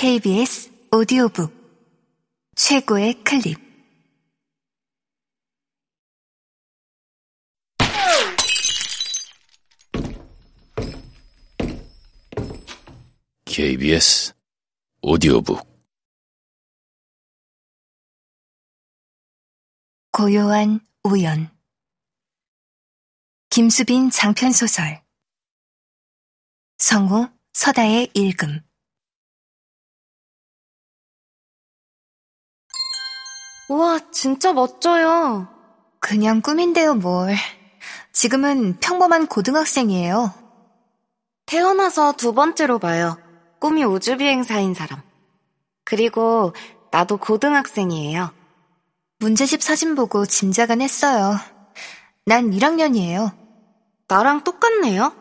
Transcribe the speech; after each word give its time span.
KBS 0.00 0.72
오디오북 0.92 1.52
최고의 2.56 3.22
클립. 3.22 3.58
KBS 13.44 14.32
오디오북. 15.02 15.68
고요한 20.12 20.80
우연. 21.04 21.50
김수빈 23.50 24.08
장편소설. 24.08 25.02
성우 26.78 27.28
서다의 27.52 28.08
읽음 28.14 28.69
우와, 33.70 34.00
진짜 34.10 34.52
멋져요. 34.52 35.46
그냥 36.00 36.40
꿈인데요 36.40 36.94
뭘 36.94 37.36
지금은 38.12 38.80
평범한 38.80 39.28
고등학생이에요 39.28 40.34
태어나서 41.46 42.14
두 42.14 42.32
번째로 42.34 42.80
봐요. 42.80 43.16
꿈이 43.60 43.84
우주비행사인 43.84 44.74
사람. 44.74 45.00
그리고 45.84 46.52
나도 46.90 47.18
고등학생이에요. 47.18 48.32
문제집 49.20 49.62
사진 49.62 49.94
보고 49.94 50.26
짐작은 50.26 50.80
했어요 50.80 51.36
난 52.26 52.50
1학년이에요 52.50 53.32
나랑 54.08 54.42
똑같네요. 54.42 55.12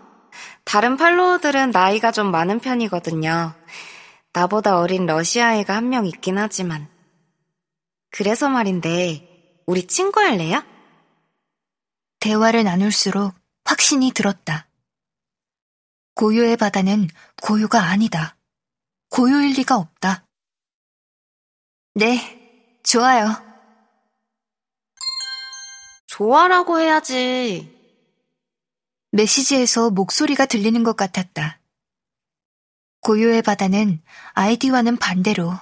다른 0.63 0.97
팔로워들은 0.97 1.69
나이가 1.69 2.11
좀 2.11 2.31
많은 2.31 2.59
편이거든요. 2.59 3.53
나보다 4.33 4.79
어린 4.79 5.05
러시아 5.05 5.55
애가 5.57 5.75
한 5.75 5.89
명 5.89 6.07
있긴 6.07 6.39
하지만. 6.39 6.87
그래서 8.11 8.49
말인데, 8.49 9.61
우리 9.65 9.85
친구 9.87 10.19
할래요? 10.19 10.63
대화를 12.19 12.63
나눌수록 12.63 13.33
확신이 13.65 14.11
들었다. 14.11 14.67
고요의 16.15 16.57
바다는 16.57 17.07
고요가 17.41 17.83
아니다. 17.83 18.35
고요일 19.09 19.53
리가 19.53 19.77
없다. 19.77 20.25
네, 21.95 22.79
좋아요. 22.83 23.27
좋아라고 26.07 26.79
해야지. 26.79 27.77
메시지에서 29.11 29.89
목소리가 29.91 30.45
들리는 30.45 30.83
것 30.83 30.95
같았다. 30.95 31.61
고요의 33.01 33.41
바다는 33.41 34.01
아이디와는 34.33 34.97
반대로 34.97 35.53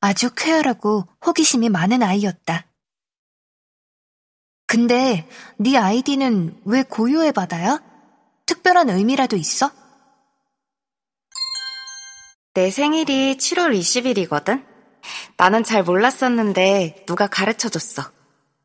아주 0.00 0.30
쾌활하고 0.34 1.06
호기심이 1.26 1.68
많은 1.68 2.02
아이였다. 2.02 2.66
근데 4.66 5.28
네 5.58 5.76
아이디는 5.76 6.62
왜 6.64 6.82
고요의 6.82 7.32
바다야? 7.32 7.82
특별한 8.46 8.90
의미라도 8.90 9.36
있어? 9.36 9.70
내 12.54 12.70
생일이 12.70 13.36
7월 13.36 13.78
20일이거든? 13.78 14.66
나는 15.36 15.64
잘 15.64 15.82
몰랐었는데 15.82 17.04
누가 17.06 17.26
가르쳐 17.26 17.68
줬어. 17.68 18.10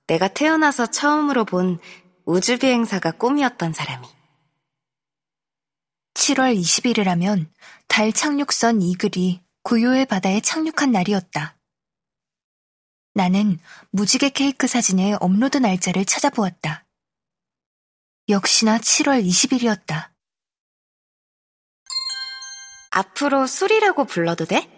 내가 0.08 0.28
태어나서 0.28 0.88
처음으로 0.88 1.45
본 1.45 1.80
우주비행사가 2.26 3.11
꿈이었던 3.11 3.73
사람이. 3.73 4.08
7월 6.16 6.59
20일이라면 6.59 7.48
달 7.88 8.11
착륙선 8.11 8.81
이글이 8.81 9.42
고요의 9.64 10.06
바다에 10.06 10.42
착륙한 10.42 10.92
날이었다. 10.92 11.58
나는 13.14 13.59
무지개 13.92 14.30
케이크 14.30 14.67
사진의 14.67 15.17
업로드 15.20 15.58
날짜를 15.58 16.05
찾아보았다. 16.05 16.86
역시나 18.30 18.77
7월 18.80 19.26
20일이었다. 19.26 20.10
앞으로 22.92 23.48
술이라고 23.48 24.05
불러도 24.05 24.45
돼? 24.45 24.70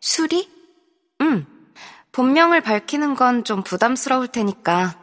수리? 0.00 0.50
응. 1.20 1.46
본명을 2.12 2.62
밝히는 2.62 3.14
건 3.14 3.44
좀 3.44 3.62
부담스러울 3.62 4.28
테니까. 4.28 4.98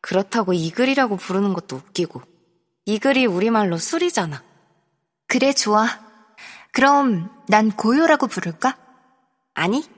그렇다고 0.00 0.52
이글이라고 0.52 1.16
부르는 1.16 1.52
것도 1.52 1.76
웃기고. 1.76 2.22
이글이 2.86 3.26
우리말로 3.26 3.78
술이잖아. 3.78 4.42
그래, 5.28 5.52
좋아. 5.52 5.86
그럼 6.72 7.30
난 7.48 7.70
고요라고 7.70 8.26
부를까? 8.26 8.78
아니, 9.54 9.88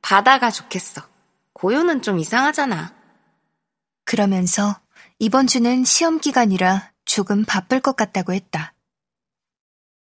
바다가 0.00 0.50
좋겠어. 0.50 1.02
고요는 1.52 2.02
좀 2.02 2.18
이상하잖아. 2.18 2.94
그러면서 4.04 4.80
이번 5.18 5.46
주는 5.46 5.84
시험 5.84 6.18
기간이라 6.18 6.92
조금 7.04 7.44
바쁠 7.44 7.80
것 7.80 7.96
같다고 7.96 8.32
했다. 8.32 8.74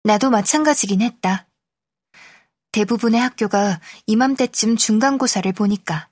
나도 0.05 0.31
마찬가지긴 0.31 1.03
했다. 1.03 1.47
대부분의 2.73 3.21
학교가 3.21 3.81
이맘때쯤 4.07 4.77
중간고사를 4.77 5.51
보니까. 5.53 6.09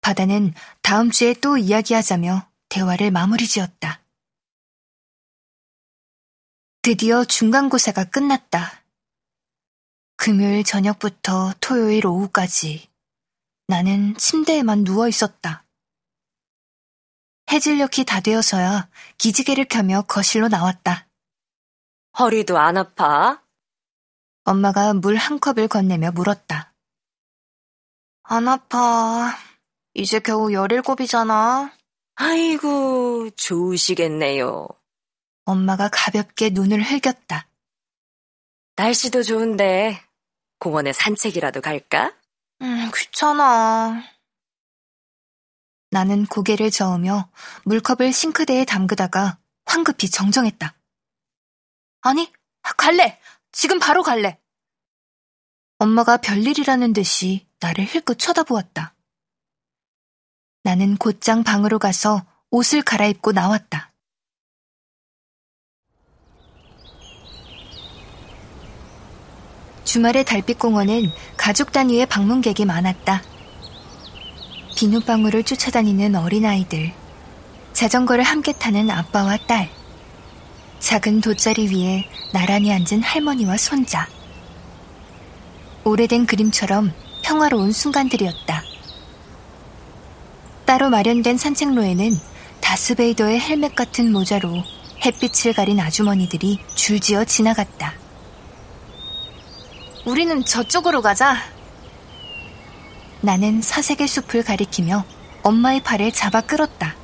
바다는 0.00 0.54
다음 0.82 1.10
주에 1.10 1.34
또 1.34 1.56
이야기하자며 1.56 2.48
대화를 2.68 3.10
마무리 3.10 3.46
지었다. 3.46 4.00
드디어 6.86 7.24
중간고사가 7.24 8.04
끝났다. 8.04 8.84
금요일 10.16 10.62
저녁부터 10.62 11.52
토요일 11.60 12.06
오후까지 12.06 12.88
나는 13.66 14.16
침대에만 14.16 14.84
누워 14.84 15.08
있었다. 15.08 15.66
해질녘이 17.50 18.04
다 18.06 18.20
되어서야 18.20 18.88
기지개를 19.18 19.64
켜며 19.64 20.02
거실로 20.02 20.46
나왔다. 20.46 21.08
허리도 22.20 22.56
안 22.56 22.76
아파? 22.76 23.42
엄마가 24.44 24.94
물 24.94 25.16
한 25.16 25.40
컵을 25.40 25.66
건네며 25.66 26.12
물었다. 26.12 26.72
안 28.22 28.46
아파. 28.46 29.36
이제 29.94 30.20
겨우 30.20 30.52
열일곱이잖아. 30.52 31.76
아이고, 32.14 33.30
좋으시겠네요. 33.30 34.68
엄마가 35.46 35.88
가볍게 35.90 36.50
눈을 36.50 36.82
흘겼다. 36.82 37.48
날씨도 38.74 39.22
좋은데 39.22 40.02
공원에 40.58 40.92
산책이라도 40.92 41.60
갈까? 41.60 42.12
음, 42.60 42.90
귀찮아. 42.94 44.02
나는 45.90 46.26
고개를 46.26 46.70
저으며 46.70 47.30
물컵을 47.64 48.12
싱크대에 48.12 48.64
담그다가 48.64 49.38
황급히 49.64 50.10
정정했다. 50.10 50.74
아니, 52.02 52.32
갈래! 52.76 53.18
지금 53.52 53.78
바로 53.78 54.02
갈래! 54.02 54.38
엄마가 55.78 56.16
별일이라는 56.16 56.92
듯이 56.92 57.46
나를 57.60 57.84
힐끗 57.84 58.18
쳐다보았다. 58.18 58.94
나는 60.64 60.96
곧장 60.96 61.44
방으로 61.44 61.78
가서 61.78 62.26
옷을 62.50 62.82
갈아입고 62.82 63.32
나왔다. 63.32 63.92
주말의 69.86 70.24
달빛공원은 70.24 71.12
가족 71.36 71.70
단위의 71.70 72.06
방문객이 72.06 72.64
많았다. 72.64 73.22
비눗방울을 74.74 75.44
쫓아다니는 75.44 76.16
어린아이들, 76.16 76.92
자전거를 77.72 78.24
함께 78.24 78.52
타는 78.52 78.90
아빠와 78.90 79.38
딸, 79.46 79.70
작은 80.80 81.20
돗자리 81.20 81.68
위에 81.68 82.04
나란히 82.32 82.72
앉은 82.72 83.00
할머니와 83.02 83.56
손자. 83.56 84.08
오래된 85.84 86.26
그림처럼 86.26 86.92
평화로운 87.22 87.70
순간들이었다. 87.70 88.64
따로 90.64 90.90
마련된 90.90 91.38
산책로에는 91.38 92.18
다스베이더의 92.60 93.38
헬멧 93.38 93.76
같은 93.76 94.10
모자로 94.10 94.64
햇빛을 95.04 95.52
가린 95.52 95.78
아주머니들이 95.78 96.58
줄지어 96.74 97.24
지나갔다. 97.24 98.05
우리는 100.06 100.44
저쪽으로 100.44 101.02
가자. 101.02 101.36
나는 103.20 103.60
사색의 103.60 104.06
숲을 104.06 104.44
가리키며 104.44 105.04
엄마의 105.42 105.82
팔을 105.82 106.12
잡아 106.12 106.40
끌었다. 106.40 106.94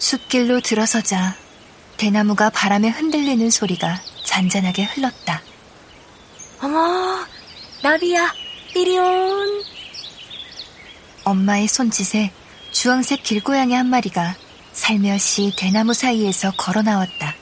숲길로 0.00 0.60
들어서자 0.60 1.36
대나무가 1.96 2.50
바람에 2.50 2.88
흔들리는 2.88 3.48
소리가 3.48 4.00
잔잔하게 4.24 4.84
흘렀다. 4.84 5.40
어머, 6.62 7.24
나비야, 7.82 8.34
이리 8.74 8.98
온. 8.98 9.62
엄마의 11.24 11.68
손짓에 11.68 12.32
주황색 12.72 13.22
길고양이 13.22 13.72
한 13.72 13.86
마리가 13.86 14.34
살며시 14.72 15.54
대나무 15.56 15.94
사이에서 15.94 16.52
걸어 16.56 16.82
나왔다. 16.82 17.34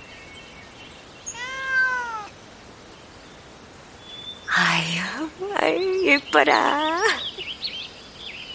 아유, 4.49 5.31
아유, 5.61 6.20
예뻐라. 6.37 7.00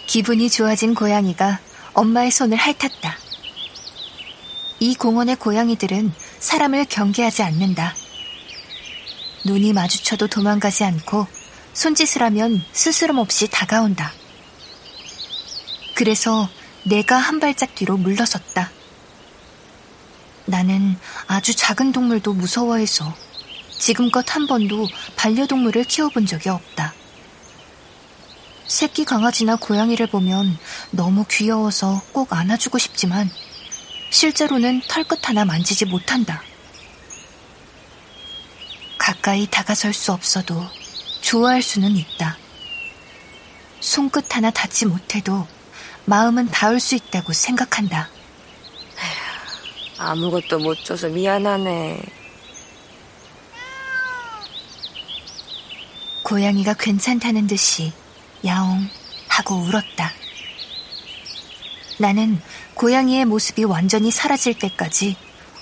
기분이 0.06 0.48
좋아진 0.50 0.94
고양이가 0.94 1.58
엄마의 1.94 2.30
손을 2.30 2.56
핥았다. 2.56 3.16
이 4.78 4.94
공원의 4.94 5.36
고양이들은 5.36 6.12
사람을 6.38 6.84
경계하지 6.84 7.42
않는다. 7.42 7.94
눈이 9.44 9.72
마주쳐도 9.72 10.28
도망가지 10.28 10.84
않고 10.84 11.26
손짓을 11.72 12.22
하면 12.22 12.62
스스럼 12.72 13.18
없이 13.18 13.48
다가온다. 13.48 14.12
그래서 15.94 16.48
내가 16.84 17.16
한 17.16 17.40
발짝 17.40 17.74
뒤로 17.74 17.96
물러섰다. 17.96 18.70
나는 20.46 20.96
아주 21.26 21.54
작은 21.54 21.92
동물도 21.92 22.34
무서워해서 22.34 23.12
지금껏 23.78 24.24
한 24.34 24.46
번도 24.46 24.86
반려동물을 25.16 25.84
키워본 25.84 26.26
적이 26.26 26.50
없다. 26.50 27.01
새끼 28.72 29.04
강아지나 29.04 29.56
고양이를 29.56 30.06
보면 30.06 30.58
너무 30.92 31.26
귀여워서 31.28 32.00
꼭 32.10 32.32
안아주고 32.32 32.78
싶지만 32.78 33.30
실제로는 34.10 34.80
털끝 34.88 35.28
하나 35.28 35.44
만지지 35.44 35.84
못한다. 35.84 36.42
가까이 38.96 39.46
다가설 39.50 39.92
수 39.92 40.10
없어도 40.12 40.66
좋아할 41.20 41.60
수는 41.60 41.96
있다. 41.96 42.38
손끝 43.80 44.34
하나 44.34 44.50
닿지 44.50 44.86
못해도 44.86 45.46
마음은 46.06 46.48
닿을 46.50 46.80
수 46.80 46.94
있다고 46.94 47.34
생각한다. 47.34 48.08
아무것도 49.98 50.60
못 50.60 50.82
줘서 50.82 51.10
미안하네. 51.10 52.02
고양이가 56.22 56.72
괜찮다는 56.72 57.46
듯이 57.46 57.92
야옹 58.44 58.88
하고 59.28 59.56
울었다. 59.56 60.12
나는 61.98 62.40
고양이의 62.74 63.24
모습이 63.26 63.64
완전히 63.64 64.10
사라질 64.10 64.58
때까지 64.58 65.16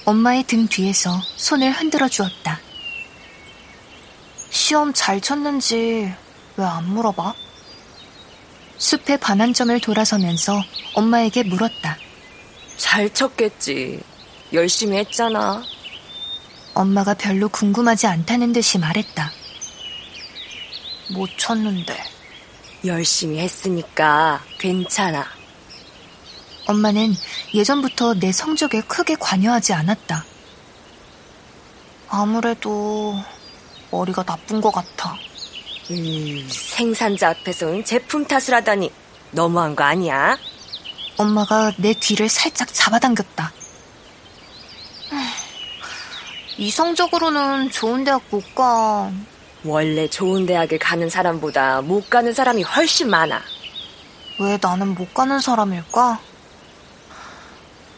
엄마의 0.06 0.44
등 0.44 0.66
뒤에서 0.68 1.20
손을 1.36 1.70
흔들어 1.72 2.08
주었다. 2.08 2.60
시험 4.50 4.92
잘 4.94 5.20
쳤는지 5.20 6.12
왜 6.56 6.64
안 6.64 6.84
물어봐? 6.92 7.34
숲의 8.78 9.18
반환점을 9.20 9.78
돌아서면서 9.80 10.62
엄마에게 10.94 11.42
물었다. 11.42 11.96
잘 12.76 13.12
쳤겠지. 13.12 14.00
열심히 14.52 14.96
했잖아. 14.98 15.62
엄마가 16.74 17.14
별로 17.14 17.48
궁금하지 17.48 18.06
않다는 18.06 18.52
듯이 18.52 18.78
말했다. 18.78 19.30
못 21.10 21.28
쳤는데. 21.36 21.96
열심히 22.84 23.38
했으니까 23.38 24.42
괜찮아. 24.58 25.26
엄마는 26.66 27.14
예전부터 27.54 28.14
내 28.14 28.32
성적에 28.32 28.80
크게 28.82 29.16
관여하지 29.16 29.72
않았다. 29.72 30.24
아무래도 32.08 33.14
머리가 33.90 34.22
나쁜 34.22 34.60
것 34.60 34.70
같아. 34.70 35.16
음, 35.90 36.48
생산자 36.48 37.30
앞에서 37.30 37.82
제품 37.82 38.24
탓을 38.24 38.54
하다니 38.54 38.90
너무한 39.32 39.74
거 39.74 39.84
아니야? 39.84 40.38
엄마가 41.16 41.72
내 41.76 41.92
귀를 41.92 42.28
살짝 42.28 42.72
잡아당겼다. 42.72 43.52
이성적으로는 46.56 47.70
좋은 47.70 48.04
대학 48.04 48.22
못 48.30 48.54
가. 48.54 49.10
원래 49.64 50.08
좋은 50.08 50.46
대학을 50.46 50.78
가는 50.78 51.10
사람보다 51.10 51.82
못 51.82 52.08
가는 52.08 52.32
사람이 52.32 52.62
훨씬 52.62 53.10
많아. 53.10 53.42
왜 54.38 54.58
나는 54.60 54.94
못 54.94 55.12
가는 55.12 55.38
사람일까? 55.38 56.18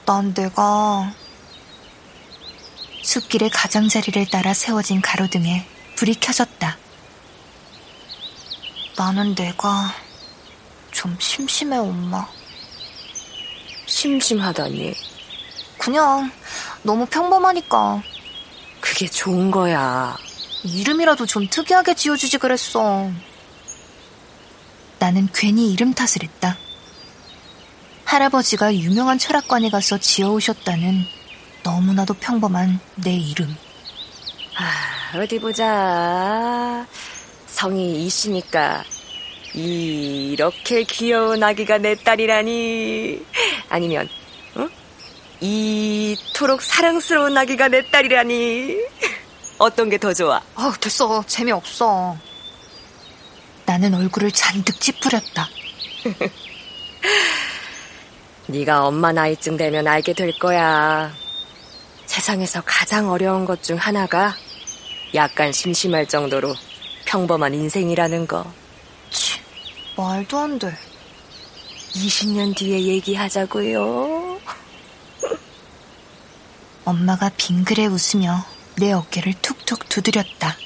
난 0.05 0.35
내가 0.35 1.13
숲길의 3.03 3.51
가장자리를 3.51 4.27
따라 4.31 4.53
세워진 4.53 5.01
가로등에 5.01 5.65
불이 5.97 6.17
켜졌다. 6.17 6.77
나는 8.97 9.35
내가 9.37 9.95
좀 10.91 11.17
심심해, 11.21 11.77
엄마. 11.77 12.27
심심하다니. 13.87 14.95
그냥 15.79 16.31
너무 16.83 17.07
평범하니까 17.07 18.03
그게 18.81 19.07
좋은 19.07 19.51
거야. 19.51 20.17
이름이라도 20.65 21.27
좀 21.27 21.49
특이하게 21.49 21.95
지어주지 21.95 22.39
그랬어. 22.39 23.11
나는 24.99 25.29
괜히 25.35 25.73
이름 25.73 25.93
탓을 25.95 26.23
했다. 26.23 26.57
할아버지가 28.05 28.75
유명한 28.77 29.19
철학관에 29.19 29.71
가서 29.71 29.99
지어오셨다는 29.99 31.05
너무나도 31.63 32.15
평범한 32.15 32.79
내 32.97 33.15
이름. 33.15 33.57
아, 34.57 35.19
어디 35.19 35.39
보자. 35.41 36.87
성이 37.47 38.05
이씨니까 38.05 38.85
이렇게 39.55 40.85
귀여운 40.85 41.43
아기가 41.43 41.79
내 41.79 41.95
딸이라니. 41.95 43.25
아니면 43.69 44.09
어? 44.55 44.69
이토록 45.41 46.63
사랑스러운 46.63 47.37
아기가 47.37 47.69
내 47.69 47.89
딸이라니. 47.91 48.77
어떤 49.63 49.89
게 49.89 49.97
더 49.99 50.13
좋아? 50.13 50.43
아, 50.57 50.75
됐어. 50.81 51.23
재미없어. 51.27 52.17
나는 53.65 53.95
얼굴을 53.95 54.33
잔뜩 54.33 54.81
찌푸렸다. 54.81 55.49
네가 58.49 58.87
엄마 58.87 59.13
나이쯤 59.13 59.57
되면 59.57 59.87
알게 59.87 60.15
될 60.15 60.37
거야. 60.39 61.13
세상에서 62.07 62.63
가장 62.67 63.09
어려운 63.09 63.45
것 63.45 63.63
중 63.63 63.77
하나가 63.77 64.35
약간 65.15 65.53
심심할 65.53 66.07
정도로 66.09 66.55
평범한 67.05 67.55
인생이라는 67.55 68.27
거. 68.27 68.45
치, 69.11 69.39
말도 69.97 70.39
안 70.39 70.59
돼. 70.59 70.77
20년 71.95 72.57
뒤에 72.57 72.81
얘기하자고요. 72.81 74.41
엄마가 76.85 77.31
빙그레 77.37 77.87
웃으며 77.87 78.45
내 78.77 78.93
어깨를 78.93 79.35
툭툭 79.43 79.89
두드렸다. 79.89 80.57